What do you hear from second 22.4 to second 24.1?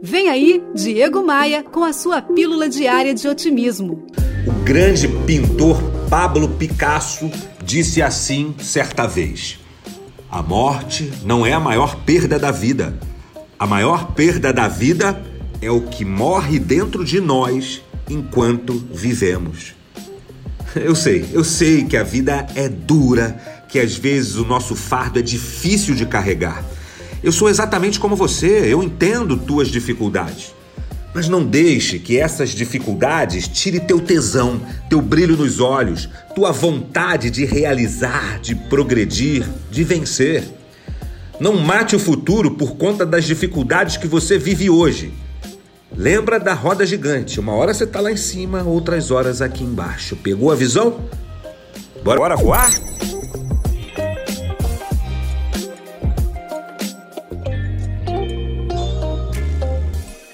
é dura, que às